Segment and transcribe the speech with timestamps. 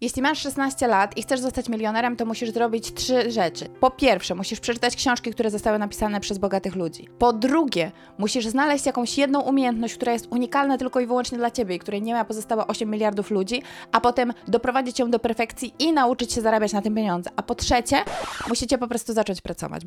[0.00, 3.68] Jeśli masz 16 lat i chcesz zostać milionerem, to musisz zrobić trzy rzeczy.
[3.80, 7.08] Po pierwsze, musisz przeczytać książki, które zostały napisane przez bogatych ludzi.
[7.18, 11.74] Po drugie, musisz znaleźć jakąś jedną umiejętność, która jest unikalna tylko i wyłącznie dla ciebie
[11.74, 13.62] i której nie ma pozostałe 8 miliardów ludzi,
[13.92, 17.30] a potem doprowadzić ją do perfekcji i nauczyć się zarabiać na tym pieniądze.
[17.36, 17.96] A po trzecie,
[18.48, 19.82] musicie po prostu zacząć pracować.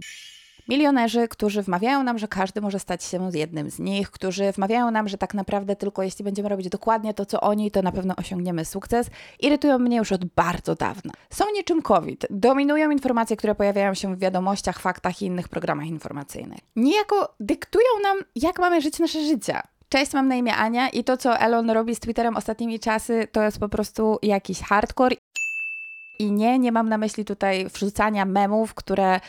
[0.69, 5.07] Milionerzy, którzy wmawiają nam, że każdy może stać się jednym z nich, którzy wmawiają nam,
[5.07, 8.65] że tak naprawdę tylko jeśli będziemy robić dokładnie to, co oni, to na pewno osiągniemy
[8.65, 9.09] sukces,
[9.39, 11.13] irytują mnie już od bardzo dawna.
[11.29, 12.25] Są niczym COVID.
[12.29, 16.59] Dominują informacje, które pojawiają się w wiadomościach, faktach i innych programach informacyjnych.
[16.75, 19.61] Niejako dyktują nam, jak mamy żyć nasze życia.
[19.89, 23.43] Cześć, mam na imię Ania i to, co Elon robi z Twitterem ostatnimi czasy, to
[23.43, 25.15] jest po prostu jakiś hardcore.
[26.19, 29.19] I nie, nie mam na myśli tutaj wrzucania memów, które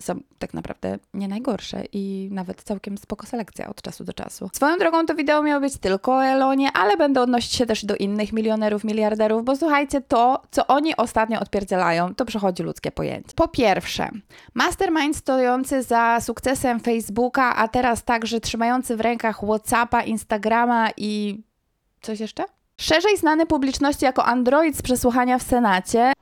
[0.00, 4.50] są tak naprawdę nie najgorsze i nawet całkiem spoko selekcja od czasu do czasu.
[4.52, 7.96] Swoją drogą to wideo miało być tylko o Elonie, ale będę odnosić się też do
[7.96, 13.32] innych milionerów, miliarderów, bo słuchajcie, to, co oni ostatnio odpierdzielają, to przechodzi ludzkie pojęcie.
[13.36, 14.08] Po pierwsze,
[14.54, 21.42] mastermind stojący za sukcesem Facebooka, a teraz także trzymający w rękach Whatsappa, Instagrama i
[22.00, 22.44] coś jeszcze?
[22.80, 26.12] Szerzej znany publiczności jako android z przesłuchania w Senacie,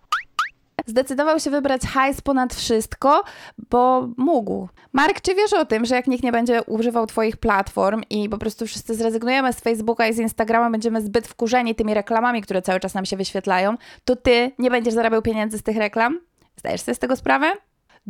[0.88, 3.24] zdecydował się wybrać hajs ponad wszystko,
[3.70, 4.68] bo mógł.
[4.92, 8.38] Mark, czy wiesz o tym, że jak nikt nie będzie używał Twoich platform i po
[8.38, 12.80] prostu wszyscy zrezygnujemy z Facebooka i z Instagrama, będziemy zbyt wkurzeni tymi reklamami, które cały
[12.80, 16.20] czas nam się wyświetlają, to Ty nie będziesz zarabiał pieniędzy z tych reklam?
[16.56, 17.52] Zdajesz sobie z tego sprawę?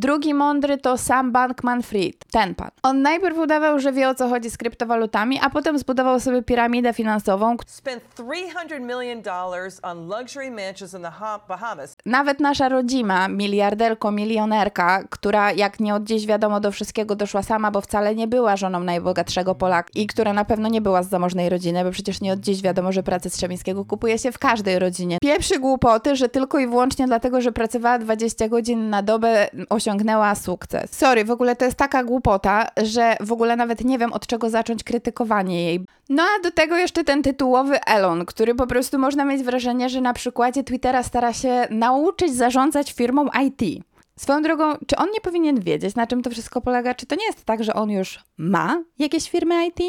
[0.01, 2.69] Drugi mądry to Sam Bankman-Fried, ten pan.
[2.83, 6.93] On najpierw udawał, że wie o co chodzi z kryptowalutami, a potem zbudował sobie piramidę
[6.93, 7.57] finansową.
[7.67, 11.97] Spent 300 million dollars on luxury mansions in the Ha- Bahamas.
[12.07, 17.71] Nawet nasza rodzima, miliarderko, milionerka, która jak nie od dziś wiadomo do wszystkiego doszła sama,
[17.71, 21.49] bo wcale nie była żoną najbogatszego Polaka i która na pewno nie była z zamożnej
[21.49, 25.19] rodziny, bo przecież nie od dziś wiadomo, że pracę Strzemińskiego kupuje się w każdej rodzinie.
[25.23, 29.49] Pieprzy głupoty, że tylko i wyłącznie dlatego, że pracowała 20 godzin na dobę,
[29.89, 30.91] osiągnęła sukces.
[30.93, 34.51] Sorry, w ogóle to jest taka głupota, że w ogóle nawet nie wiem od czego
[34.51, 35.85] zacząć krytykowanie jej.
[36.09, 40.01] No a do tego jeszcze ten tytułowy Elon, który po prostu można mieć wrażenie, że
[40.01, 43.85] na przykładzie Twittera stara się nauczyć zarządzać firmą IT.
[44.17, 46.95] Swoją drogą, czy on nie powinien wiedzieć, na czym to wszystko polega?
[46.95, 49.81] Czy to nie jest tak, że on już ma jakieś firmy IT?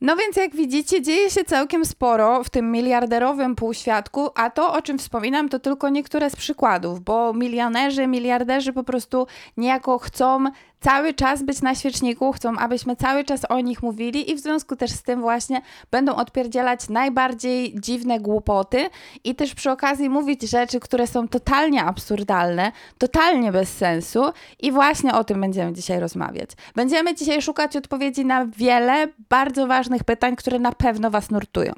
[0.00, 4.82] No więc jak widzicie, dzieje się całkiem sporo w tym miliarderowym półświadku, a to, o
[4.82, 10.44] czym wspominam, to tylko niektóre z przykładów, bo milionerzy, miliarderzy po prostu niejako chcą
[10.80, 14.76] cały czas być na świeczniku, chcą, abyśmy cały czas o nich mówili i w związku
[14.76, 18.90] też z tym właśnie będą odpierdzielać najbardziej dziwne głupoty
[19.24, 24.22] i też przy okazji mówić rzeczy, które są totalnie absurdalne, totalnie bez sensu
[24.60, 26.50] i właśnie o tym będziemy dzisiaj rozmawiać.
[26.74, 31.72] Będziemy dzisiaj szukać odpowiedzi na wiele bardzo ważnych pytań, które na pewno Was nurtują.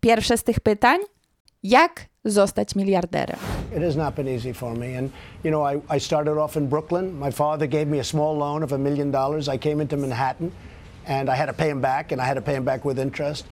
[0.00, 0.98] Pierwsze z tych pytań,
[1.62, 3.38] jak zostać miliarderem?
[3.74, 4.94] It has not been easy for me.
[4.94, 5.12] And,
[5.42, 7.18] you know, I, I started off in Brooklyn.
[7.18, 9.48] My father gave me a small loan of a million dollars.
[9.48, 10.52] I came into Manhattan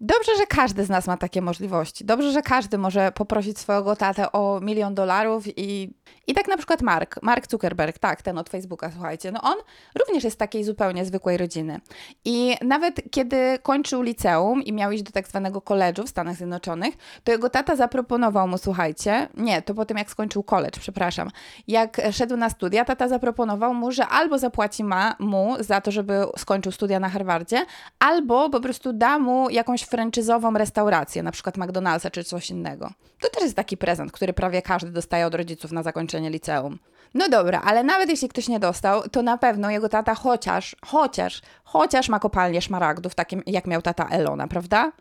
[0.00, 2.04] Dobrze, że każdy z nas ma takie możliwości.
[2.04, 5.94] Dobrze, że każdy może poprosić swojego tatę o milion dolarów i,
[6.26, 9.54] i tak na przykład Mark, Mark Zuckerberg, tak, ten od Facebooka, słuchajcie, no on
[9.98, 11.80] również jest z takiej zupełnie zwykłej rodziny.
[12.24, 16.94] I nawet kiedy kończył liceum i miał iść do tak zwanego koledżu w Stanach Zjednoczonych,
[17.24, 21.30] to jego tata zaproponował mu, słuchajcie, nie, to po tym jak skończył college, przepraszam,
[21.68, 26.22] jak szedł na studia, tata zaproponował mu, że albo zapłaci ma, mu za to, żeby
[26.38, 27.08] skończył studia na
[27.40, 27.66] Harvardzie,
[27.98, 32.90] albo po prostu da mu jakąś franczyzową restaurację, na przykład McDonald'sa czy coś innego.
[33.20, 36.78] To też jest taki prezent, który prawie każdy dostaje od rodziców na zakończenie liceum.
[37.14, 41.42] No dobra, ale nawet jeśli ktoś nie dostał, to na pewno jego tata chociaż, chociaż,
[41.64, 44.92] chociaż ma kopalnię szmaragdów, takim jak miał tata Elona, prawda?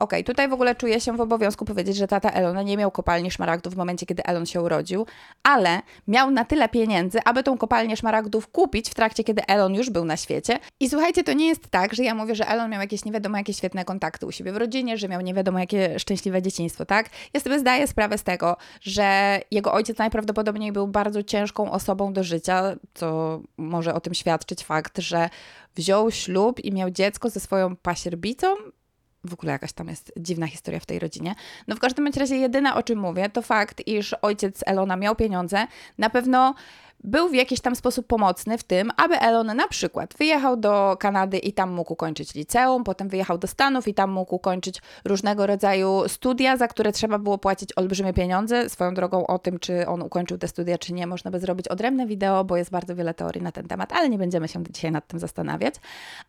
[0.00, 3.30] Okej, tutaj w ogóle czuję się w obowiązku powiedzieć, że tata Elona nie miał kopalni
[3.30, 5.06] szmaragdów w momencie, kiedy Elon się urodził,
[5.42, 9.90] ale miał na tyle pieniędzy, aby tą kopalnię szmaragdów kupić w trakcie, kiedy Elon już
[9.90, 10.58] był na świecie.
[10.80, 13.36] I słuchajcie, to nie jest tak, że ja mówię, że Elon miał jakieś nie wiadomo
[13.36, 17.10] jakie świetne kontakty u siebie w rodzinie, że miał nie wiadomo jakie szczęśliwe dzieciństwo, tak?
[17.34, 22.24] Ja sobie zdaję sprawę z tego, że jego ojciec najprawdopodobniej był bardzo ciężką osobą do
[22.24, 25.30] życia, co może o tym świadczyć fakt, że
[25.76, 28.46] wziął ślub i miał dziecko ze swoją pasierbicą,
[29.26, 31.34] w ogóle jakaś tam jest dziwna historia w tej rodzinie.
[31.68, 35.66] No w każdym razie jedyne o czym mówię to fakt, iż ojciec Elona miał pieniądze.
[35.98, 36.54] Na pewno
[37.04, 41.38] był w jakiś tam sposób pomocny w tym, aby Elon na przykład wyjechał do Kanady
[41.38, 46.02] i tam mógł ukończyć liceum, potem wyjechał do Stanów i tam mógł ukończyć różnego rodzaju
[46.08, 48.68] studia, za które trzeba było płacić olbrzymie pieniądze.
[48.68, 52.06] Swoją drogą o tym, czy on ukończył te studia, czy nie, można by zrobić odrębne
[52.06, 55.06] wideo, bo jest bardzo wiele teorii na ten temat, ale nie będziemy się dzisiaj nad
[55.06, 55.74] tym zastanawiać.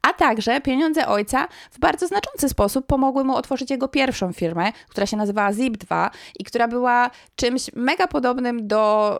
[0.01, 5.07] A także pieniądze ojca w bardzo znaczący sposób pomogły mu otworzyć jego pierwszą firmę, która
[5.07, 6.09] się nazywała Zip2
[6.39, 9.19] i która była czymś mega podobnym do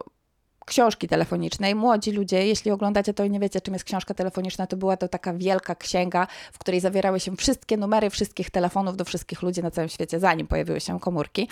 [0.67, 1.75] książki telefonicznej.
[1.75, 5.07] Młodzi ludzie, jeśli oglądacie to i nie wiecie, czym jest książka telefoniczna, to była to
[5.07, 9.71] taka wielka księga, w której zawierały się wszystkie numery wszystkich telefonów do wszystkich ludzi na
[9.71, 11.47] całym świecie, zanim pojawiły się komórki.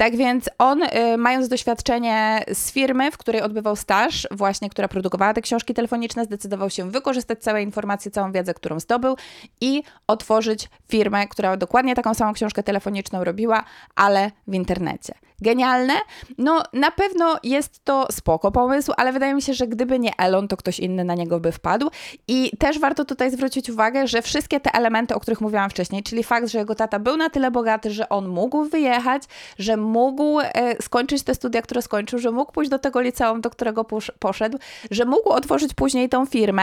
[0.00, 5.34] Tak więc on, y, mając doświadczenie z firmy, w której odbywał staż, właśnie która produkowała
[5.34, 9.16] te książki telefoniczne, zdecydował się wykorzystać całe informacje, całą wiedzę, którą zdobył
[9.60, 13.64] i otworzyć firmę, która dokładnie taką samą książkę telefoniczną robiła,
[13.94, 15.14] ale w internecie.
[15.40, 15.94] Genialne?
[16.38, 20.48] No, na pewno jest to spoko pomysł, ale wydaje mi się, że gdyby nie Elon,
[20.48, 21.90] to ktoś inny na niego by wpadł.
[22.28, 26.24] I też warto tutaj zwrócić uwagę, że wszystkie te elementy, o których mówiłam wcześniej, czyli
[26.24, 29.22] fakt, że jego tata był na tyle bogaty, że on mógł wyjechać,
[29.58, 33.50] że mógł e, skończyć te studia, które skończył, że mógł pójść do tego liceum, do
[33.50, 34.58] którego posz- poszedł,
[34.90, 36.62] że mógł otworzyć później tą firmę,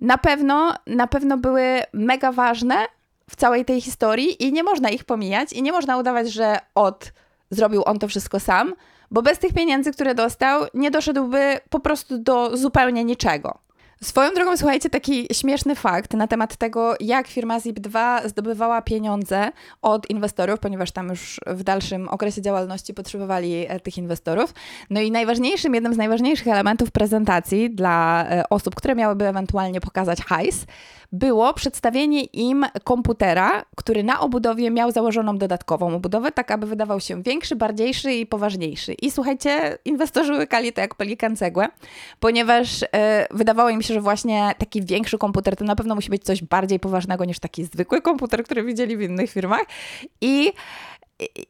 [0.00, 2.86] na pewno, na pewno były mega ważne
[3.30, 7.12] w całej tej historii i nie można ich pomijać i nie można udawać, że od
[7.50, 8.74] zrobił on to wszystko sam,
[9.10, 13.58] bo bez tych pieniędzy, które dostał, nie doszedłby po prostu do zupełnie niczego.
[14.04, 19.52] Swoją drogą, słuchajcie, taki śmieszny fakt na temat tego, jak firma Zip2 zdobywała pieniądze
[19.82, 24.54] od inwestorów, ponieważ tam już w dalszym okresie działalności potrzebowali e, tych inwestorów.
[24.90, 30.20] No i najważniejszym, jednym z najważniejszych elementów prezentacji dla e, osób, które miałyby ewentualnie pokazać
[30.22, 30.66] hajs,
[31.12, 37.22] było przedstawienie im komputera, który na obudowie miał założoną dodatkową obudowę, tak aby wydawał się
[37.22, 38.92] większy, bardziejszy i poważniejszy.
[38.92, 41.68] I słuchajcie, inwestorzy łykali to jak pelikan cegłę,
[42.20, 46.24] ponieważ e, wydawało im się, że właśnie taki większy komputer to na pewno musi być
[46.24, 49.64] coś bardziej poważnego niż taki zwykły komputer, który widzieli w innych firmach.
[50.20, 50.52] I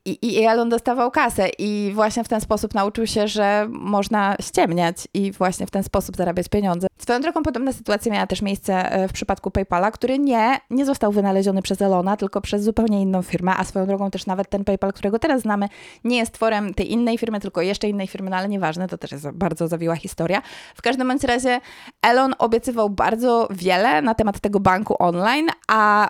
[0.05, 4.96] i, i Elon dostawał kasę i właśnie w ten sposób nauczył się, że można ściemniać
[5.14, 6.87] i właśnie w ten sposób zarabiać pieniądze.
[6.99, 11.12] Swoją drogą podobna sytuacja miała też miejsce e, w przypadku PayPala, który nie, nie został
[11.12, 14.93] wynaleziony przez Elona, tylko przez zupełnie inną firmę, a swoją drogą też nawet ten PayPal,
[14.93, 15.69] którego teraz znamy,
[16.05, 19.12] nie jest tworem tej innej firmy, tylko jeszcze innej firmy, no ale nieważne, to też
[19.12, 20.43] jest bardzo zawiła historia.
[20.75, 21.61] W każdym bądź razie
[22.02, 26.08] Elon obiecywał bardzo wiele na temat tego banku online, a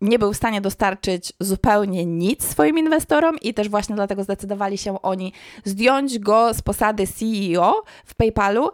[0.00, 5.02] nie był w stanie dostarczyć zupełnie nic swoim inwestorom i też właśnie dlatego zdecydowali się
[5.02, 5.32] oni
[5.64, 8.70] zdjąć go z posady CEO w PayPalu,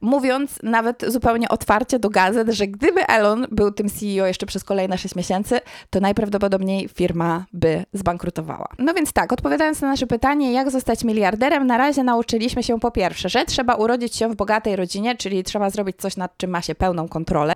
[0.00, 4.98] mówiąc nawet zupełnie otwarcie do gazet, że gdyby Elon był tym CEO jeszcze przez kolejne
[4.98, 5.60] 6 miesięcy,
[5.90, 8.68] to najprawdopodobniej firma by zbankrutowała.
[8.78, 12.90] No więc tak, odpowiadając na nasze pytanie, jak zostać miliarderem, na razie nauczyliśmy się po
[12.90, 16.62] pierwsze, że trzeba urodzić się w bogatej rodzinie, czyli trzeba zrobić coś, nad czym ma
[16.62, 17.52] się pełną kontrolę.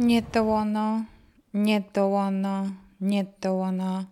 [0.00, 1.13] Nie to ono.
[1.54, 2.66] Nie to ono,
[3.00, 4.04] nie to ono.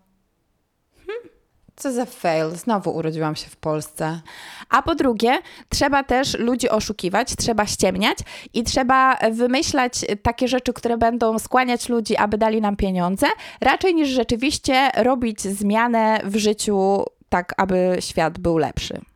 [1.07, 1.29] Hm.
[1.77, 4.21] Co za fail, znowu urodziłam się w Polsce.
[4.69, 8.19] A po drugie, trzeba też ludzi oszukiwać, trzeba ściemniać
[8.55, 9.93] i trzeba wymyślać
[10.23, 13.27] takie rzeczy, które będą skłaniać ludzi, aby dali nam pieniądze,
[13.61, 19.12] raczej niż rzeczywiście robić zmianę w życiu tak, aby świat był lepszy.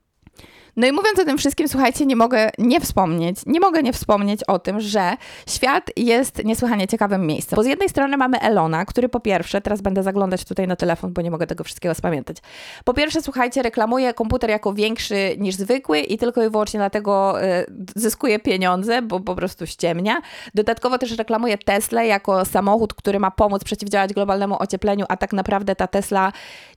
[0.76, 4.44] No i mówiąc o tym wszystkim, słuchajcie, nie mogę nie wspomnieć, nie mogę nie wspomnieć
[4.44, 5.16] o tym, że
[5.48, 7.56] świat jest niesłychanie ciekawym miejscem.
[7.56, 11.12] Bo z jednej strony mamy Elona, który po pierwsze, teraz będę zaglądać tutaj na telefon,
[11.12, 12.36] bo nie mogę tego wszystkiego spamiętać.
[12.84, 17.66] Po pierwsze, słuchajcie, reklamuje komputer jako większy niż zwykły i tylko i wyłącznie dlatego y,
[17.96, 20.20] zyskuje pieniądze, bo po prostu ściemnia.
[20.54, 25.76] Dodatkowo też reklamuje Tesla jako samochód, który ma pomóc przeciwdziałać globalnemu ociepleniu, a tak naprawdę
[25.76, 26.32] ta Tesla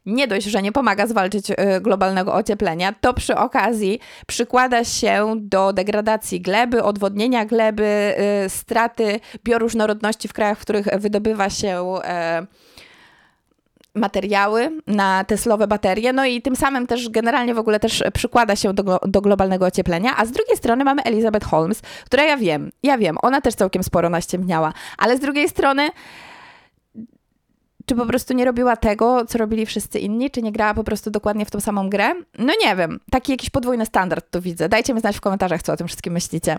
[0.06, 3.89] nie dość, że nie pomaga zwalczyć y, globalnego ocieplenia, to przy okazji
[4.28, 8.16] przykłada się do degradacji gleby, odwodnienia gleby,
[8.46, 12.46] y, straty bioróżnorodności w krajach, w których wydobywa się e,
[13.96, 18.74] materiały na Teslowe baterie, no i tym samym też generalnie w ogóle też przykłada się
[18.74, 22.98] do, do globalnego ocieplenia, a z drugiej strony mamy Elizabeth Holmes, która ja wiem, ja
[22.98, 25.90] wiem, ona też całkiem sporo naściemniała, ale z drugiej strony
[27.90, 31.12] czy po prostu nie robiła tego, co robili wszyscy inni, czy nie grała po prostu
[31.12, 32.14] dokładnie w tą samą grę?
[32.40, 34.69] No nie wiem, taki jakiś podwójny standard tu widzę.
[34.69, 36.58] Dajcie mi znać w komentarzach, co o tym wszystkim myślicie.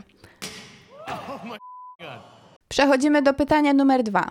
[2.68, 4.28] Przechodzimy do pytania numer dwa.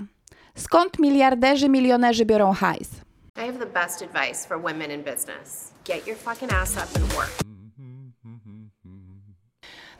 [0.56, 2.89] Skąd miliarderzy, milionerzy biorą hajs?
[3.38, 5.74] I have the best advice for women in business.
[5.86, 7.32] Get your fucking ass up and work.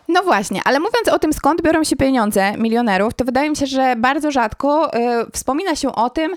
[0.08, 3.65] No właśnie, ale mówiąc o tym, skąd biorą się pieniądze milionerów, to wydaje mi się,
[3.65, 6.36] że bardzo rzadko y, wspomina się o tym,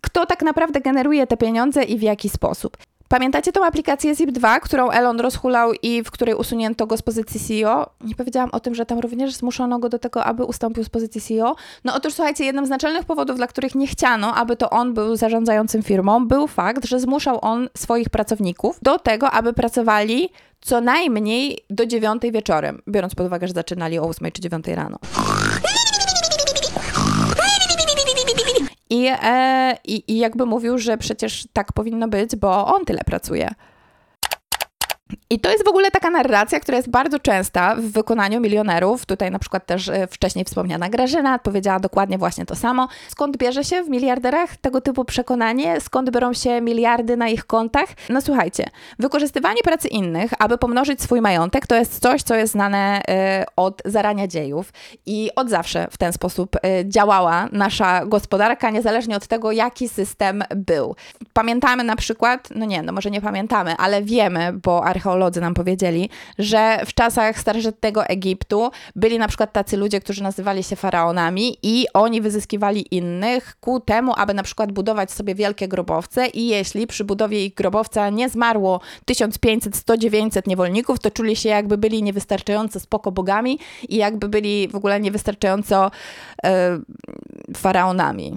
[0.00, 2.76] kto tak naprawdę generuje te pieniądze i w jaki sposób.
[3.12, 7.90] Pamiętacie tą aplikację Zip2, którą Elon rozhulał i w której usunięto go z pozycji CEO?
[8.00, 11.20] Nie powiedziałam o tym, że tam również zmuszono go do tego, aby ustąpił z pozycji
[11.20, 11.56] CEO.
[11.84, 15.16] No otóż słuchajcie, jednym z naczelnych powodów, dla których nie chciano, aby to on był
[15.16, 20.28] zarządzającym firmą, był fakt, że zmuszał on swoich pracowników do tego, aby pracowali
[20.60, 24.98] co najmniej do 9 wieczorem, biorąc pod uwagę, że zaczynali o 8 czy 9 rano.
[28.90, 33.50] I, e, i, I jakby mówił, że przecież tak powinno być, bo on tyle pracuje.
[35.30, 39.06] I to jest w ogóle taka narracja, która jest bardzo częsta w wykonaniu milionerów.
[39.06, 42.88] Tutaj na przykład też e, wcześniej wspomniana Grażyna powiedziała dokładnie właśnie to samo.
[43.08, 45.80] Skąd bierze się w miliarderach tego typu przekonanie?
[45.80, 47.88] Skąd biorą się miliardy na ich kontach?
[48.08, 48.64] No słuchajcie,
[48.98, 53.02] wykorzystywanie pracy innych, aby pomnożyć swój majątek, to jest coś, co jest znane y,
[53.56, 54.72] od zarania dziejów
[55.06, 60.42] i od zawsze w ten sposób y, działała nasza gospodarka, niezależnie od tego, jaki system
[60.56, 60.96] był.
[61.32, 66.10] Pamiętamy na przykład, no nie, no może nie pamiętamy, ale wiemy, bo archeolodzy nam powiedzieli,
[66.38, 71.86] że w czasach starożytnego Egiptu byli na przykład tacy ludzie, którzy nazywali się faraonami i
[71.94, 77.04] oni wyzyskiwali innych ku temu, aby na przykład budować sobie wielkie grobowce i jeśli przy
[77.04, 82.80] budowie ich grobowca nie zmarło 1500, 100, 900 niewolników, to czuli się jakby byli niewystarczająco
[82.80, 85.90] spoko bogami i jakby byli w ogóle niewystarczająco
[86.44, 86.78] e,
[87.56, 88.36] faraonami.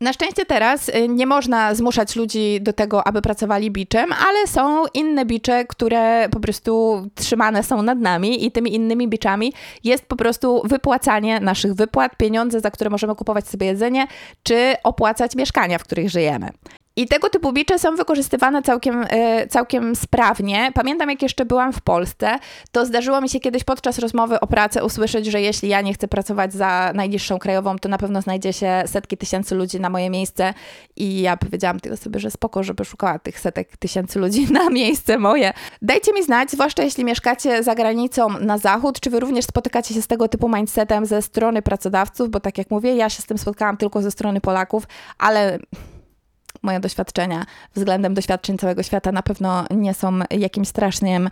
[0.00, 4.86] Na szczęście teraz y, nie można zmuszać ludzi do tego, aby pracowali biczem, ale są
[4.94, 9.52] inne bicze, które po prostu trzymane są nad nami i tymi innymi biczami
[9.84, 14.06] jest po prostu wypłacanie naszych wypłat, pieniądze, za które możemy kupować sobie jedzenie,
[14.42, 16.50] czy opłacać mieszkania, w których żyjemy.
[16.98, 20.70] I tego typu bicze są wykorzystywane całkiem, e, całkiem sprawnie.
[20.74, 22.38] Pamiętam, jak jeszcze byłam w Polsce,
[22.72, 26.08] to zdarzyło mi się kiedyś podczas rozmowy o pracę usłyszeć, że jeśli ja nie chcę
[26.08, 30.54] pracować za najniższą krajową, to na pewno znajdzie się setki tysięcy ludzi na moje miejsce.
[30.96, 35.18] I ja powiedziałam tej osobie, że spoko, żeby szukała tych setek tysięcy ludzi na miejsce
[35.18, 35.52] moje.
[35.82, 40.02] Dajcie mi znać, zwłaszcza jeśli mieszkacie za granicą na zachód, czy wy również spotykacie się
[40.02, 43.38] z tego typu mindsetem ze strony pracodawców, bo tak jak mówię, ja się z tym
[43.38, 44.84] spotkałam tylko ze strony Polaków,
[45.18, 45.58] ale
[46.62, 51.30] moje doświadczenia względem doświadczeń całego świata na pewno nie są jakimś strasznym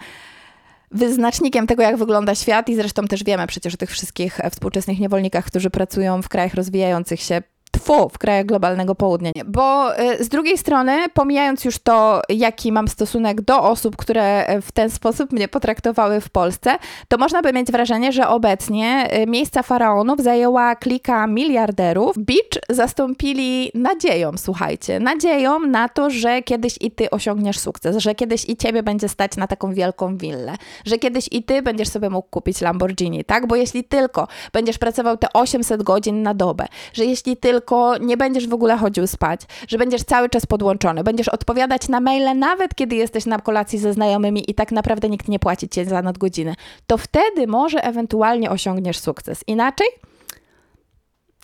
[0.90, 5.44] wyznacznikiem tego, jak wygląda świat, i zresztą też wiemy przecież o tych wszystkich współczesnych niewolnikach,
[5.44, 7.42] którzy pracują w krajach rozwijających się
[7.78, 9.32] tfu, w krajach globalnego południa.
[9.46, 14.72] Bo y, z drugiej strony, pomijając już to, jaki mam stosunek do osób, które w
[14.72, 16.78] ten sposób mnie potraktowały w Polsce,
[17.08, 22.16] to można by mieć wrażenie, że obecnie y, miejsca faraonów zajęła klika miliarderów.
[22.18, 28.48] Beach zastąpili nadzieją, słuchajcie, nadzieją na to, że kiedyś i ty osiągniesz sukces, że kiedyś
[28.48, 30.54] i ciebie będzie stać na taką wielką willę,
[30.84, 33.46] że kiedyś i ty będziesz sobie mógł kupić Lamborghini, tak?
[33.46, 38.16] Bo jeśli tylko będziesz pracował te 800 godzin na dobę, że jeśli tylko tylko nie
[38.16, 42.74] będziesz w ogóle chodził spać, że będziesz cały czas podłączony, będziesz odpowiadać na maile nawet
[42.74, 46.54] kiedy jesteś na kolacji ze znajomymi i tak naprawdę nikt nie płaci cię za nadgodziny,
[46.86, 49.44] to wtedy może ewentualnie osiągniesz sukces.
[49.46, 49.86] Inaczej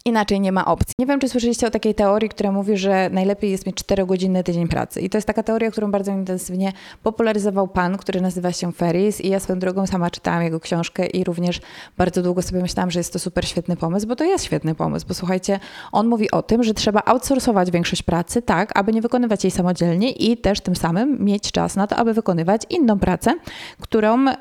[0.04, 0.94] Inaczej nie ma opcji.
[0.98, 4.68] Nie wiem, czy słyszeliście o takiej teorii, która mówi, że najlepiej jest mieć 4-godzinny tydzień
[4.68, 5.00] pracy.
[5.00, 9.20] I to jest taka teoria, którą bardzo intensywnie popularyzował pan, który nazywa się Ferris.
[9.20, 11.60] I ja swoją drogą sama czytałam jego książkę i również
[11.98, 15.06] bardzo długo sobie myślałam, że jest to super świetny pomysł, bo to jest świetny pomysł.
[15.08, 15.60] Bo słuchajcie,
[15.92, 20.10] on mówi o tym, że trzeba outsourcować większość pracy tak, aby nie wykonywać jej samodzielnie
[20.10, 23.34] i też tym samym mieć czas na to, aby wykonywać inną pracę,
[23.80, 24.34] którą, y,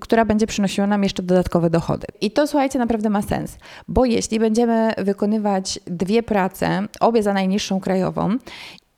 [0.00, 2.06] która będzie przynosiła nam jeszcze dodatkowe dochody.
[2.20, 3.56] I to słuchajcie, naprawdę ma sens,
[3.88, 8.36] bo jeśli będziemy wykonywać dwie prace, obie za najniższą krajową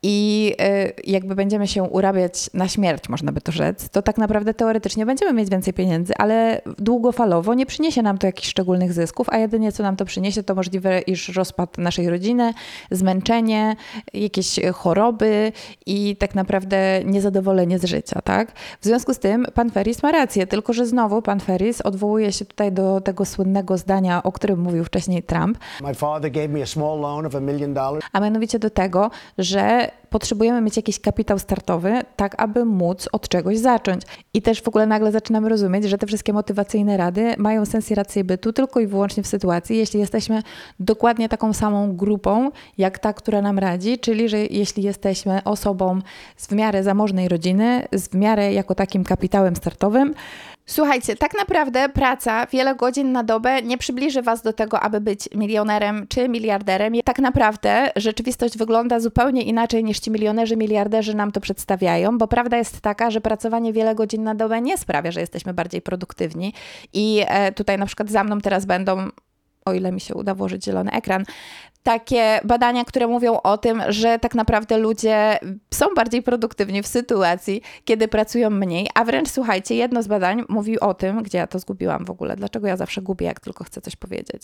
[0.06, 4.54] i y, jakby będziemy się urabiać na śmierć, można by to rzec, to tak naprawdę
[4.54, 9.38] teoretycznie będziemy mieć więcej pieniędzy, ale długofalowo nie przyniesie nam to jakichś szczególnych zysków, a
[9.38, 12.54] jedynie co nam to przyniesie, to możliwe, iż rozpad naszej rodziny,
[12.90, 13.76] zmęczenie,
[14.14, 15.52] jakieś choroby
[15.86, 18.52] i tak naprawdę niezadowolenie z życia, tak?
[18.80, 22.44] W związku z tym pan Ferris ma rację, tylko że znowu pan Ferris odwołuje się
[22.44, 25.58] tutaj do tego słynnego zdania, o którym mówił wcześniej Trump.
[28.12, 33.58] A mianowicie do tego, że potrzebujemy mieć jakiś kapitał startowy, tak aby móc od czegoś
[33.58, 34.02] zacząć.
[34.34, 37.94] I też w ogóle nagle zaczynamy rozumieć, że te wszystkie motywacyjne rady mają sens i
[37.94, 40.42] rację bytu tylko i wyłącznie w sytuacji, jeśli jesteśmy
[40.80, 45.98] dokładnie taką samą grupą, jak ta, która nam radzi, czyli że jeśli jesteśmy osobą
[46.36, 50.14] z w miarę zamożnej rodziny, z w miarę jako takim kapitałem startowym,
[50.66, 55.28] Słuchajcie, tak naprawdę praca wiele godzin na dobę nie przybliży Was do tego, aby być
[55.34, 56.94] milionerem czy miliarderem.
[57.04, 62.56] Tak naprawdę rzeczywistość wygląda zupełnie inaczej niż ci milionerzy, miliarderzy nam to przedstawiają, bo prawda
[62.56, 66.52] jest taka, że pracowanie wiele godzin na dobę nie sprawia, że jesteśmy bardziej produktywni.
[66.92, 69.08] I e, tutaj na przykład za mną teraz będą,
[69.64, 71.24] o ile mi się uda włożyć zielony ekran,
[71.82, 75.38] takie badania, które mówią o tym, że tak naprawdę ludzie
[75.74, 80.80] są bardziej produktywni w sytuacji, kiedy pracują mniej, a wręcz słuchajcie, jedno z badań mówi
[80.80, 83.80] o tym, gdzie ja to zgubiłam w ogóle, dlaczego ja zawsze gubię, jak tylko chcę
[83.80, 84.42] coś powiedzieć.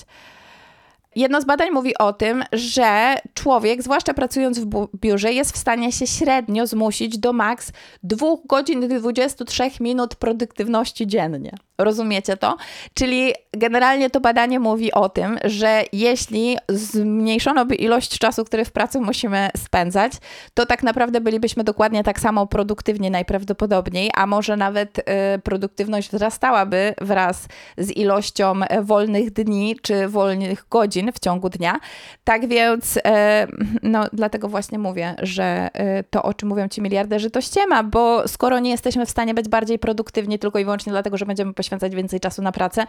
[1.16, 5.92] Jedno z badań mówi o tym, że człowiek, zwłaszcza pracując w biurze, jest w stanie
[5.92, 7.72] się średnio zmusić do maks
[8.02, 11.52] 2 godzin i 23 minut produktywności dziennie.
[11.84, 12.56] Rozumiecie to?
[12.94, 18.72] Czyli generalnie to badanie mówi o tym, że jeśli zmniejszono by ilość czasu, który w
[18.72, 20.12] pracy musimy spędzać,
[20.54, 25.02] to tak naprawdę bylibyśmy dokładnie tak samo produktywni najprawdopodobniej, a może nawet y,
[25.38, 31.80] produktywność wzrastałaby wraz z ilością wolnych dni czy wolnych godzin w ciągu dnia.
[32.24, 33.46] Tak więc, e,
[33.82, 38.28] no dlatego właśnie mówię, że e, to, o czym mówią ci miliarderzy, to ściema, bo
[38.28, 41.69] skoro nie jesteśmy w stanie być bardziej produktywni tylko i wyłącznie dlatego, że będziemy poświęcać
[41.78, 42.86] więcej czasu na pracę,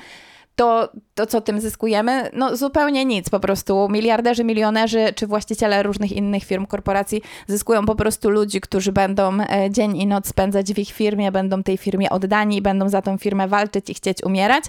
[0.56, 2.30] to, to co tym zyskujemy?
[2.34, 7.96] No zupełnie nic, po prostu miliarderzy, milionerzy czy właściciele różnych innych firm, korporacji zyskują po
[7.96, 12.10] prostu ludzi, którzy będą e, dzień i noc spędzać w ich firmie, będą tej firmie
[12.10, 14.64] oddani, będą za tą firmę walczyć i chcieć umierać.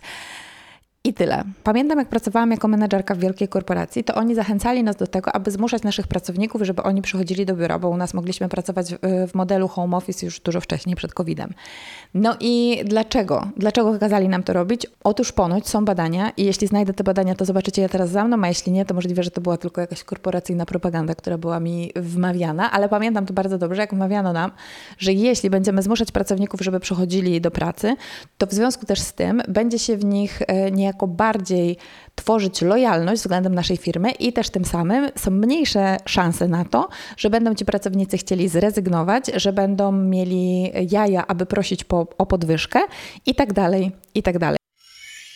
[1.05, 1.45] I tyle.
[1.65, 5.51] Pamiętam, jak pracowałam jako menedżerka w wielkiej korporacji, to oni zachęcali nas do tego, aby
[5.51, 8.99] zmuszać naszych pracowników, żeby oni przychodzili do biura, bo u nas mogliśmy pracować w,
[9.31, 11.55] w modelu home office już dużo wcześniej, przed COVID-em.
[12.15, 13.47] No i dlaczego?
[13.57, 14.87] Dlaczego kazali nam to robić?
[15.05, 18.45] Otóż ponoć są badania i jeśli znajdę te badania, to zobaczycie je teraz za mną,
[18.45, 21.93] a jeśli nie, to możliwe, że to była tylko jakaś korporacyjna propaganda, która była mi
[21.97, 24.51] wmawiana, ale pamiętam to bardzo dobrze, jak wmawiano nam,
[24.99, 27.97] że jeśli będziemy zmuszać pracowników, żeby przychodzili do pracy,
[28.39, 31.77] to w związku też z tym będzie się w nich e, niejako bardziej
[32.15, 37.31] tworzyć lojalność względem naszej firmy i też tym samym są mniejsze szanse na to, że
[37.31, 42.81] będą ci pracownicy chcieli zrezygnować, że będą mieli jaja, aby prosić po, o podwyżkę
[43.27, 44.62] i tak dalej, i tak dalej.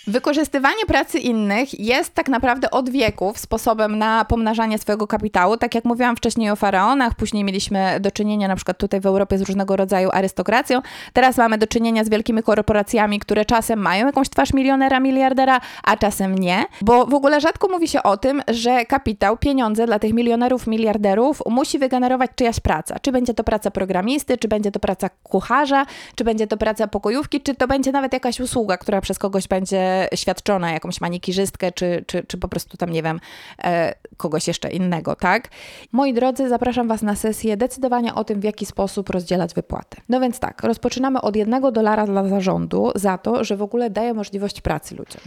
[0.08, 5.56] Wykorzystywanie pracy innych jest tak naprawdę od wieków sposobem na pomnażanie swojego kapitału.
[5.56, 9.38] Tak jak mówiłam wcześniej o faraonach, później mieliśmy do czynienia na przykład tutaj w Europie
[9.38, 10.82] z różnego rodzaju arystokracją.
[11.12, 15.96] Teraz mamy do czynienia z wielkimi korporacjami, które czasem mają jakąś twarz milionera, miliardera, a
[15.96, 16.64] czasem nie.
[16.80, 21.42] Bo w ogóle rzadko mówi się o tym, że kapitał, pieniądze dla tych milionerów, miliarderów
[21.50, 22.98] musi wygenerować czyjaś praca.
[22.98, 27.40] Czy będzie to praca programisty, czy będzie to praca kucharza, czy będzie to praca pokojówki,
[27.40, 32.24] czy to będzie nawet jakaś usługa, która przez kogoś będzie świadczona, jakąś manikirzystkę, czy, czy,
[32.24, 33.20] czy po prostu tam, nie wiem,
[33.64, 35.48] e, kogoś jeszcze innego, tak?
[35.92, 39.96] Moi drodzy, zapraszam Was na sesję decydowania o tym, w jaki sposób rozdzielać wypłaty.
[40.08, 44.14] No więc tak, rozpoczynamy od jednego dolara dla zarządu za to, że w ogóle daje
[44.14, 45.22] możliwość pracy ludziom.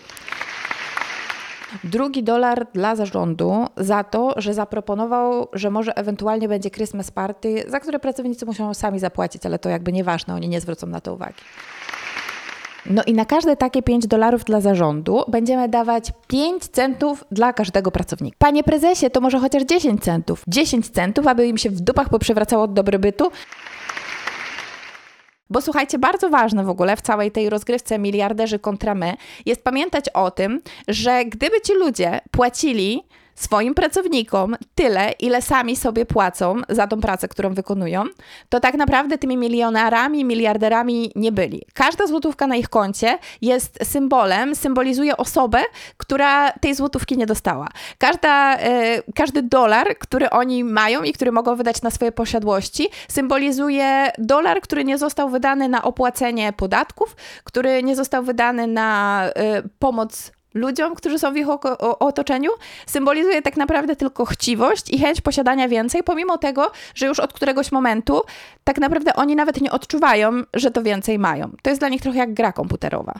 [1.83, 7.79] Drugi dolar dla zarządu za to, że zaproponował, że może ewentualnie będzie Christmas party, za
[7.79, 11.41] które pracownicy muszą sami zapłacić, ale to jakby nieważne, oni nie zwrócą na to uwagi.
[12.85, 17.91] No i na każde takie 5 dolarów dla zarządu będziemy dawać 5 centów dla każdego
[17.91, 18.35] pracownika.
[18.39, 20.43] Panie prezesie, to może chociaż 10 centów.
[20.47, 23.31] 10 centów, aby im się w dupach poprzewracało od dobrobytu.
[25.49, 29.13] Bo słuchajcie, bardzo ważne w ogóle w całej tej rozgrywce miliarderzy kontra my
[29.45, 33.03] jest pamiętać o tym, że gdyby ci ludzie płacili
[33.39, 38.03] swoim pracownikom tyle, ile sami sobie płacą za tą pracę, którą wykonują,
[38.49, 41.61] to tak naprawdę tymi milionerami, miliarderami nie byli.
[41.73, 45.59] Każda złotówka na ich koncie jest symbolem, symbolizuje osobę,
[45.97, 47.67] która tej złotówki nie dostała.
[47.97, 54.11] Każda, e, każdy dolar, który oni mają i który mogą wydać na swoje posiadłości, symbolizuje
[54.17, 60.31] dolar, który nie został wydany na opłacenie podatków, który nie został wydany na e, pomoc
[60.53, 61.47] ludziom, którzy są w ich
[61.99, 62.51] otoczeniu,
[62.85, 67.71] symbolizuje tak naprawdę tylko chciwość i chęć posiadania więcej, pomimo tego, że już od któregoś
[67.71, 68.21] momentu
[68.63, 71.51] tak naprawdę oni nawet nie odczuwają, że to więcej mają.
[71.61, 73.13] To jest dla nich trochę jak gra komputerowa.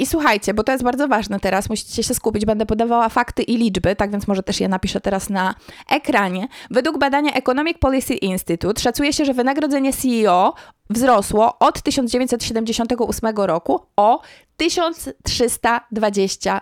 [0.00, 3.56] I słuchajcie, bo to jest bardzo ważne teraz, musicie się skupić, będę podawała fakty i
[3.56, 5.54] liczby, tak więc może też je napiszę teraz na
[5.90, 6.48] ekranie.
[6.70, 10.54] Według badania Economic Policy Institute szacuje się, że wynagrodzenie CEO
[10.90, 14.20] wzrosło od 1978 roku o
[14.62, 16.60] 1322%.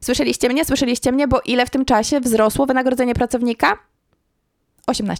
[0.00, 0.64] Słyszeliście mnie?
[0.64, 1.28] Słyszeliście mnie?
[1.28, 3.78] Bo ile w tym czasie wzrosło wynagrodzenie pracownika?
[4.86, 5.16] 18%.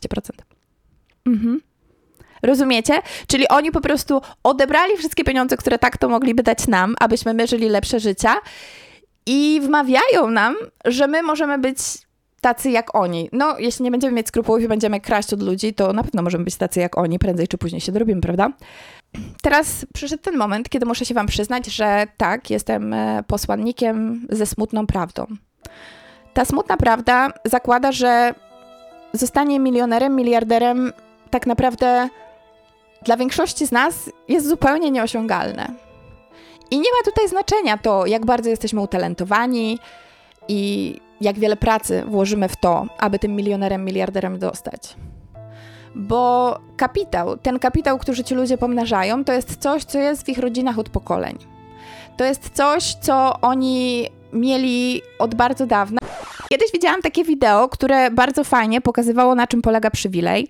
[1.27, 1.61] Mhm.
[2.43, 3.03] Rozumiecie?
[3.27, 7.47] Czyli oni po prostu odebrali wszystkie pieniądze, które tak to mogliby dać nam, abyśmy my
[7.47, 8.35] żyli lepsze życia
[9.27, 11.79] i wmawiają nam, że my możemy być
[12.41, 13.29] tacy jak oni.
[13.33, 16.45] No, jeśli nie będziemy mieć skrupułów i będziemy kraść od ludzi, to na pewno możemy
[16.45, 18.53] być tacy jak oni, prędzej czy później się dorobimy, prawda?
[19.43, 24.47] Teraz przyszedł ten moment, kiedy muszę się Wam przyznać, że tak, jestem e, posłannikiem ze
[24.47, 25.27] smutną prawdą.
[26.35, 28.35] Ta smutna prawda zakłada, że
[29.13, 30.93] zostanie milionerem, miliarderem
[31.31, 32.09] tak naprawdę
[33.03, 35.69] dla większości z nas jest zupełnie nieosiągalne.
[36.71, 39.79] I nie ma tutaj znaczenia to, jak bardzo jesteśmy utalentowani
[40.49, 44.97] i jak wiele pracy włożymy w to, aby tym milionerem, miliarderem dostać.
[45.95, 50.39] Bo kapitał, ten kapitał, który ci ludzie pomnażają, to jest coś, co jest w ich
[50.39, 51.39] rodzinach od pokoleń.
[52.17, 55.99] To jest coś, co oni mieli od bardzo dawna.
[56.49, 60.49] Kiedyś widziałam takie wideo, które bardzo fajnie pokazywało, na czym polega przywilej.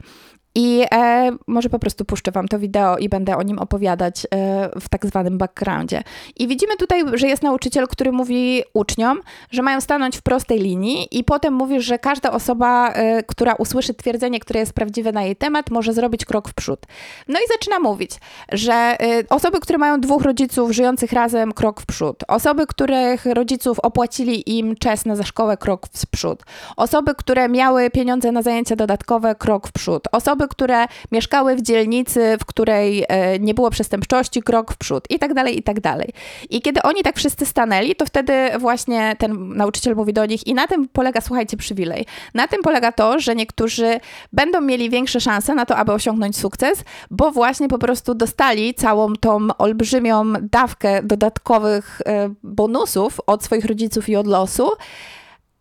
[0.55, 4.71] I e, może po prostu puszczę Wam to wideo i będę o nim opowiadać e,
[4.81, 6.03] w tak zwanym backgroundzie.
[6.37, 11.09] I widzimy tutaj, że jest nauczyciel, który mówi uczniom, że mają stanąć w prostej linii,
[11.11, 15.37] i potem mówi, że każda osoba, e, która usłyszy twierdzenie, które jest prawdziwe na jej
[15.37, 16.81] temat, może zrobić krok w przód.
[17.29, 18.11] No i zaczyna mówić,
[18.53, 18.97] że e,
[19.31, 22.25] osoby, które mają dwóch rodziców żyjących razem, krok w przód.
[22.29, 26.43] Osoby, których rodziców opłacili im czesne za szkołę, krok w przód.
[26.77, 30.09] Osoby, które miały pieniądze na zajęcia dodatkowe, krok w przód.
[30.13, 35.19] Osoby, które mieszkały w dzielnicy, w której e, nie było przestępczości, krok w przód i
[35.19, 36.09] tak dalej, i tak dalej.
[36.51, 40.55] I kiedy oni tak wszyscy stanęli, to wtedy właśnie ten nauczyciel mówi do nich i
[40.55, 42.07] na tym polega, słuchajcie, przywilej.
[42.35, 44.01] Na tym polega to, że niektórzy
[44.33, 49.13] będą mieli większe szanse na to, aby osiągnąć sukces, bo właśnie po prostu dostali całą
[49.13, 54.71] tą olbrzymią dawkę dodatkowych e, bonusów od swoich rodziców i od losu,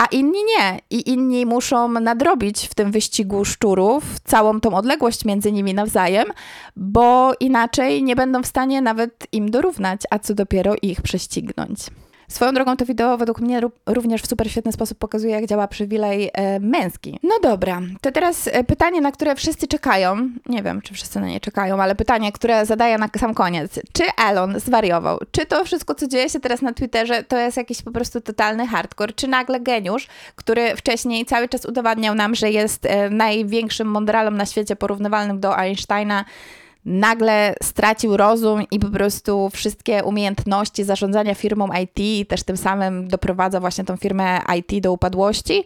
[0.03, 0.79] a inni nie.
[0.89, 6.27] I inni muszą nadrobić w tym wyścigu szczurów całą tą odległość między nimi nawzajem,
[6.75, 11.79] bo inaczej nie będą w stanie nawet im dorównać, a co dopiero ich prześcignąć.
[12.33, 16.31] Swoją drogą to wideo według mnie również w super świetny sposób pokazuje, jak działa przywilej
[16.33, 17.19] e, męski.
[17.23, 20.29] No dobra, to teraz e, pytanie, na które wszyscy czekają.
[20.45, 23.79] Nie wiem, czy wszyscy na nie czekają, ale pytanie, które zadaję na sam koniec.
[23.91, 25.19] Czy Elon zwariował?
[25.31, 28.67] Czy to wszystko, co dzieje się teraz na Twitterze, to jest jakiś po prostu totalny
[28.67, 29.13] hardcore?
[29.13, 34.45] Czy nagle geniusz, który wcześniej cały czas udowadniał nam, że jest e, największym mądralem na
[34.45, 36.25] świecie, porównywalnym do Einsteina,
[36.85, 43.07] nagle stracił rozum i po prostu wszystkie umiejętności zarządzania firmą IT i też tym samym
[43.07, 45.63] doprowadza właśnie tą firmę IT do upadłości?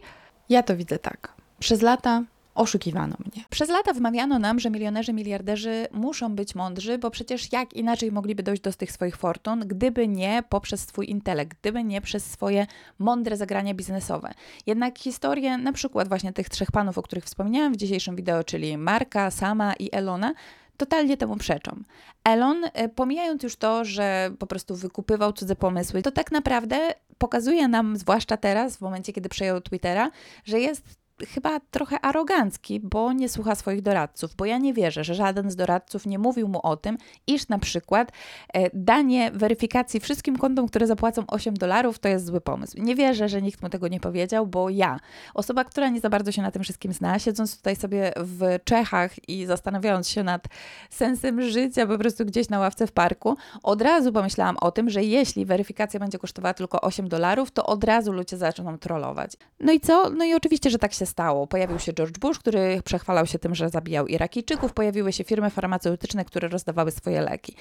[0.50, 1.34] Ja to widzę tak.
[1.60, 2.24] Przez lata
[2.58, 3.44] oszukiwano mnie.
[3.50, 8.44] Przez lata wmawiano nam, że milionerzy, miliarderzy muszą być mądrzy, bo przecież jak inaczej mogliby
[8.44, 12.68] dojść do tych swoich fortun, gdyby nie poprzez swój intelekt, gdyby nie przez swoje
[13.00, 14.34] mądre zagrania biznesowe.
[14.66, 18.78] Jednak historie na przykład właśnie tych trzech panów, o których wspomniałam w dzisiejszym wideo, czyli
[18.78, 20.34] Marka, Sama i Elona,
[20.78, 21.84] totalnie temu przeczą.
[22.24, 27.68] Elon, e, pomijając już to, że po prostu wykupywał cudze pomysły, to tak naprawdę pokazuje
[27.68, 30.12] nam, zwłaszcza teraz, w momencie, kiedy przejął Twittera,
[30.46, 35.16] że jest chyba trochę arogancki, bo nie słucha swoich doradców, bo ja nie wierzę, że
[35.16, 38.12] żaden z doradców nie mówił mu o tym, iż na przykład
[38.54, 42.82] e, danie weryfikacji wszystkim kontom, które zapłacą 8 dolarów, to jest zły pomysł.
[42.82, 45.00] Nie wierzę, że nikt mu tego nie powiedział, bo ja,
[45.34, 49.30] osoba, która nie za bardzo się na tym wszystkim zna, siedząc tutaj sobie w Czechach
[49.30, 50.44] i zastanawiając się nad
[50.90, 55.04] sensem życia po prostu gdzieś na ławce w parku, od razu pomyślałam o tym, że
[55.04, 59.32] jeśli weryfikacja będzie kosztowała tylko 8 dolarów, to od razu ludzie zaczną trollować.
[59.60, 60.10] No i co?
[60.10, 61.48] No i oczywiście, że tak się stało.
[61.48, 66.26] Pojawił się George Bush, który przechwalał się tym, że zabijał Irakijczyków, pojawiły się firmy farmaceutyczne,
[66.26, 67.56] które rozdawały swoje leki.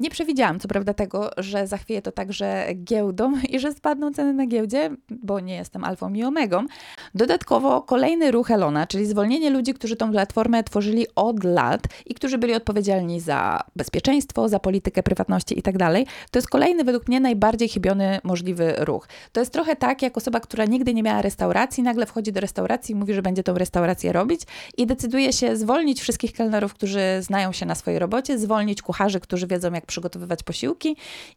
[0.00, 4.46] Nie przewidziałam co prawda tego, że zachwieje to także giełdą i że spadną ceny na
[4.46, 6.66] giełdzie, bo nie jestem alfą i omegą.
[7.14, 12.38] Dodatkowo kolejny ruch Elona, czyli zwolnienie ludzi, którzy tą platformę tworzyli od lat i którzy
[12.38, 15.78] byli odpowiedzialni za bezpieczeństwo, za politykę prywatności itd.
[15.78, 15.94] Tak
[16.30, 19.08] to jest kolejny według mnie najbardziej chybiony możliwy ruch.
[19.32, 22.92] To jest trochę tak, jak osoba, która nigdy nie miała restauracji, nagle wchodzi do restauracji
[22.92, 24.40] i mówi, że będzie tą restaurację robić
[24.76, 29.46] i decyduje się zwolnić wszystkich kelnerów, którzy znają się na swojej robocie, zwolnić kucharzy, którzy
[29.46, 30.96] wiedzą, jak przygotowywać posiłki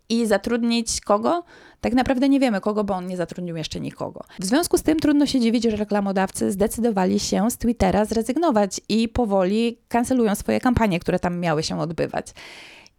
[0.10, 1.44] i zatrudnić kogo?
[1.82, 4.24] Tak naprawdę nie wiemy kogo, bo on nie zatrudnił jeszcze nikogo.
[4.40, 9.10] W związku z tym trudno się dziwić, że reklamodawcy zdecydowali się z Twittera zrezygnować i
[9.10, 12.28] powoli kancelują swoje kampanie, które tam miały się odbywać.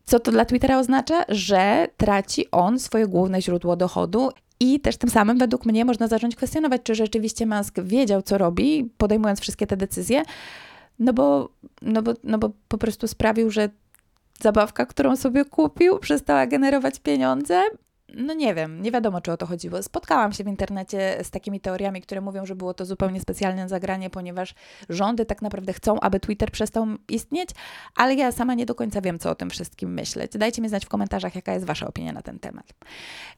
[0.05, 1.25] Co to dla Twittera oznacza?
[1.29, 6.37] Że traci on swoje główne źródło dochodu i też tym samym według mnie można zacząć
[6.37, 10.23] kwestionować, czy rzeczywiście Musk wiedział, co robi, podejmując wszystkie te decyzje,
[10.99, 11.49] no bo,
[11.83, 13.69] no bo, no bo po prostu sprawił, że
[14.43, 17.63] zabawka, którą sobie kupił, przestała generować pieniądze,
[18.17, 19.83] no nie wiem, nie wiadomo, czy o to chodziło.
[19.83, 24.11] Spotkałam się w internecie z takimi teoriami, które mówią, że było to zupełnie specjalne zagranie,
[24.11, 24.55] ponieważ
[24.89, 27.51] rządy tak naprawdę chcą, aby Twitter przestał istnieć,
[27.97, 30.33] ale ja sama nie do końca wiem, co o tym wszystkim myśleć.
[30.39, 32.67] Dajcie mi znać w komentarzach, jaka jest Wasza opinia na ten temat.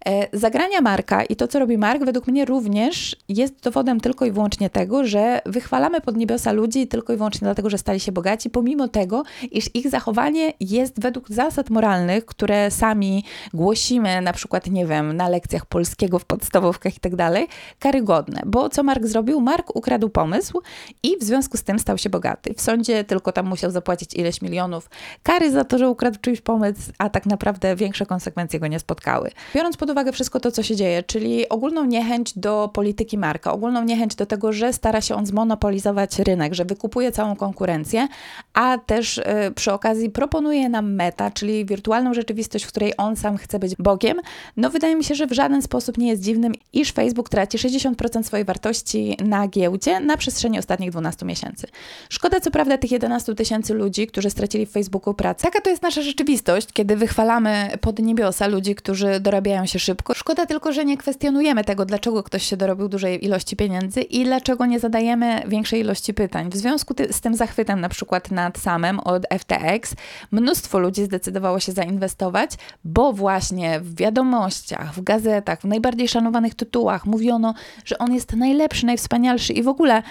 [0.07, 4.33] E, zagrania Marka i to, co robi Mark, według mnie również jest dowodem tylko i
[4.33, 8.51] wyłącznie tego, że wychwalamy pod niebiosa ludzi tylko i wyłącznie dlatego, że stali się bogaci,
[8.51, 14.75] pomimo tego, iż ich zachowanie jest według zasad moralnych, które sami głosimy, na przykład przykład,
[14.75, 17.49] nie wiem, na lekcjach polskiego w podstawówkach i tak dalej,
[17.79, 18.43] karygodne.
[18.47, 19.41] Bo co Mark zrobił?
[19.41, 20.63] Mark ukradł pomysł
[21.03, 22.55] i w związku z tym stał się bogaty.
[22.55, 24.91] W sądzie tylko tam musiał zapłacić ileś milionów
[25.23, 29.31] kary za to, że ukradł czyjś pomysł, a tak naprawdę większe konsekwencje go nie spotkały.
[29.55, 33.85] Biorąc pod uwagę wszystko to, co się dzieje, czyli ogólną niechęć do polityki Marka, ogólną
[33.85, 38.09] niechęć do tego, że stara się on zmonopolizować rynek, że wykupuje całą konkurencję,
[38.55, 39.25] a też y,
[39.55, 44.21] przy okazji proponuje nam meta, czyli wirtualną rzeczywistość, w której on sam chce być Bogiem,
[44.57, 48.23] no wydaje mi się, że w żaden sposób nie jest dziwnym, iż Facebook traci 60%
[48.23, 51.67] swojej wartości na giełdzie na przestrzeni ostatnich 12 miesięcy.
[52.09, 55.43] Szkoda co prawda tych 11 tysięcy ludzi, którzy stracili w Facebooku pracę.
[55.43, 60.15] Taka to jest nasza rzeczywistość, kiedy wychwalamy pod niebiosa ludzi, którzy dorabiają się szybko.
[60.15, 64.67] Szkoda tylko, że nie kwestionujemy tego, dlaczego ktoś się dorobił dużej ilości pieniędzy i dlaczego
[64.67, 66.51] nie zadajemy większej ilości pytań.
[66.51, 69.95] W związku z tym zachwytem na przykład nad samym od FTX
[70.31, 72.51] mnóstwo ludzi zdecydowało się zainwestować,
[72.85, 73.95] bo właśnie w
[74.45, 77.07] wiadomościach, w gazetach, w najbardziej szanowanych tytułach.
[77.07, 77.55] Mówiono,
[77.85, 80.03] że on jest najlepszy, najwspanialszy i w ogóle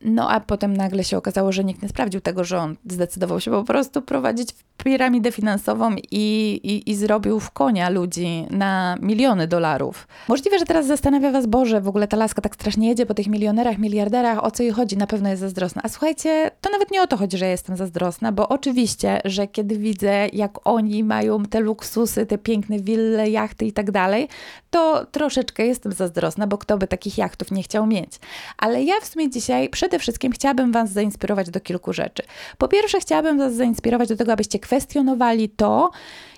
[0.00, 3.50] no a potem nagle się okazało, że nikt nie sprawdził tego, że on zdecydował się
[3.50, 4.48] po prostu prowadzić
[4.84, 10.08] piramidę finansową i, i, i zrobił w konia ludzi na miliony dolarów.
[10.28, 13.26] Możliwe, że teraz zastanawia was, Boże, w ogóle ta laska tak strasznie jedzie po tych
[13.26, 15.82] milionerach, miliarderach, o co jej chodzi, na pewno jest zazdrosna.
[15.84, 19.78] A słuchajcie, to nawet nie o to chodzi, że jestem zazdrosna, bo oczywiście, że kiedy
[19.78, 24.28] widzę, jak oni mają te luksusy, te piękne wille, jachty i tak dalej,
[24.70, 28.12] to troszeczkę jestem zazdrosna, bo kto by takich jachtów nie chciał mieć.
[28.58, 32.22] Ale ja w sumie dzisiaj przede wszystkim chciałabym Was zainspirować do kilku rzeczy.
[32.58, 35.90] Po pierwsze, chciałabym Was zainspirować do tego, abyście kwestionowali to,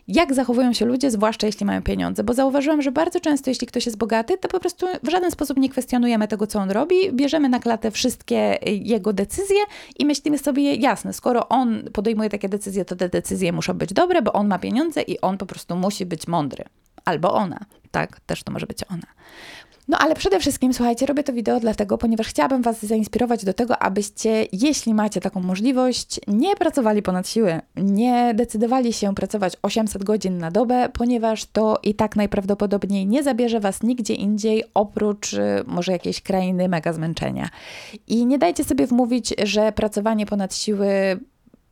[0.09, 3.87] jak zachowują się ludzie, zwłaszcza jeśli mają pieniądze, bo zauważyłam, że bardzo często, jeśli ktoś
[3.87, 7.49] jest bogaty, to po prostu w żaden sposób nie kwestionujemy tego, co on robi, bierzemy
[7.49, 9.61] na klatę wszystkie jego decyzje
[9.99, 14.23] i myślimy sobie, jasne, skoro on podejmuje takie decyzje, to te decyzje muszą być dobre,
[14.23, 16.65] bo on ma pieniądze i on po prostu musi być mądry.
[17.05, 19.07] Albo ona, tak, też to może być ona.
[19.89, 23.79] No ale przede wszystkim, słuchajcie, robię to wideo dlatego, ponieważ chciałabym Was zainspirować do tego,
[23.79, 30.39] abyście, jeśli macie taką możliwość, nie pracowali ponad siły, nie decydowali się pracować 800 godzin
[30.39, 35.93] na dobę, ponieważ to i tak najprawdopodobniej nie zabierze Was nigdzie indziej, oprócz y, może
[35.93, 37.49] jakiejś krainy mega zmęczenia.
[38.07, 41.19] I nie dajcie sobie wmówić, że pracowanie ponad siły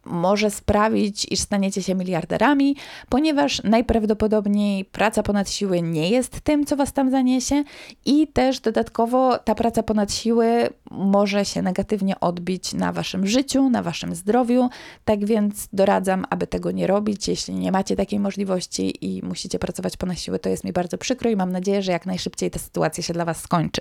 [0.07, 2.77] może sprawić, iż staniecie się miliarderami,
[3.09, 7.65] ponieważ najprawdopodobniej praca ponad siły nie jest tym, co was tam zaniesie,
[8.05, 13.83] i też dodatkowo ta praca ponad siły może się negatywnie odbić na waszym życiu, na
[13.83, 14.69] waszym zdrowiu.
[15.05, 17.29] Tak więc doradzam, aby tego nie robić.
[17.29, 21.31] Jeśli nie macie takiej możliwości i musicie pracować ponad siły, to jest mi bardzo przykro
[21.31, 23.81] i mam nadzieję, że jak najszybciej ta sytuacja się dla was skończy.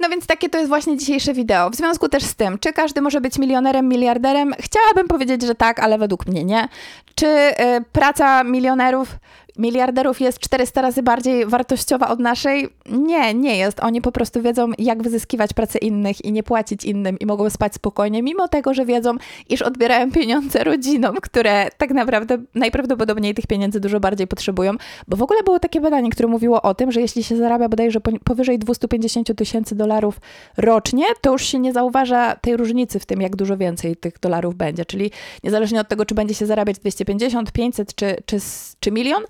[0.00, 1.70] No więc takie to jest właśnie dzisiejsze wideo.
[1.70, 4.54] W związku też z tym, czy każdy może być milionerem, miliarderem?
[4.60, 6.68] Chciałabym powiedzieć, że tak, ale według mnie nie.
[7.14, 7.54] Czy y,
[7.92, 9.16] praca milionerów,
[9.58, 12.68] miliarderów jest 400 razy bardziej wartościowa od naszej?
[12.90, 13.80] Nie, nie jest.
[13.80, 17.74] Oni po prostu wiedzą, jak wyzyskiwać pracę innych i nie płacić innym i mogą spać
[17.74, 19.16] spokojnie, mimo tego, że wiedzą,
[19.48, 24.72] iż odbierają pieniądze rodzinom, które tak naprawdę najprawdopodobniej tych pieniędzy dużo bardziej potrzebują.
[25.08, 28.00] Bo w ogóle było takie badanie, które mówiło o tym, że jeśli się zarabia bodajże
[28.24, 30.20] powyżej 250 tysięcy dolarów
[30.56, 34.54] rocznie, to już się nie zauważa tej różnicy w tym, jak dużo więcej tych dolarów
[34.54, 34.84] będzie.
[34.84, 35.10] Czyli
[35.44, 38.36] niezależnie od tego, czy będzie się zarabiać 250, 500 czy, czy,
[38.80, 39.22] czy milion,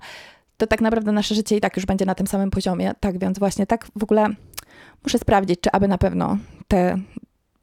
[0.59, 2.91] to tak naprawdę nasze życie i tak już będzie na tym samym poziomie.
[2.99, 4.27] Tak więc właśnie tak w ogóle
[5.03, 6.97] muszę sprawdzić, czy aby na pewno te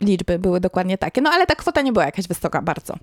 [0.00, 1.20] liczby były dokładnie takie.
[1.20, 2.94] No ale ta kwota nie była jakaś wysoka bardzo.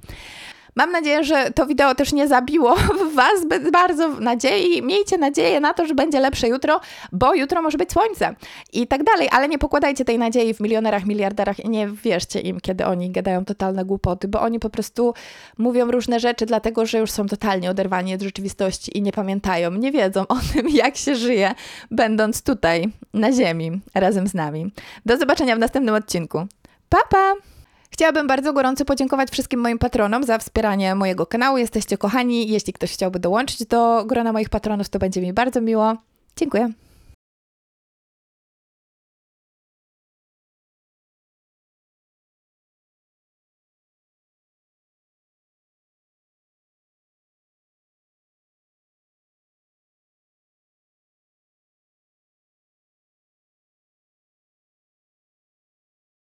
[0.76, 2.76] Mam nadzieję, że to wideo też nie zabiło
[3.12, 4.82] w Was zbyt bardzo nadziei.
[4.82, 6.80] Miejcie nadzieję na to, że będzie lepsze jutro,
[7.12, 8.36] bo jutro może być słońce
[8.74, 12.60] i tak dalej, ale nie pokładajcie tej nadziei w milionerach, miliarderach i nie wierzcie im,
[12.60, 15.14] kiedy oni gadają totalne głupoty, bo oni po prostu
[15.58, 19.92] mówią różne rzeczy, dlatego że już są totalnie oderwani od rzeczywistości i nie pamiętają, nie
[19.92, 21.56] wiedzą o tym, jak się żyje,
[21.92, 24.72] będąc tutaj na Ziemi razem z nami.
[25.06, 26.48] Do zobaczenia w następnym odcinku.
[26.90, 27.34] Pa, pa!
[27.94, 31.58] Chciałabym bardzo gorąco podziękować wszystkim moim patronom za wspieranie mojego kanału.
[31.58, 32.48] Jesteście kochani.
[32.48, 35.96] Jeśli ktoś chciałby dołączyć do grona moich patronów, to będzie mi bardzo miło.
[36.36, 36.70] Dziękuję.